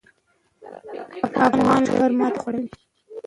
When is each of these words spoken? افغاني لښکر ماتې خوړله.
افغاني 1.45 1.83
لښکر 1.89 2.11
ماتې 2.19 2.37
خوړله. 2.41 2.69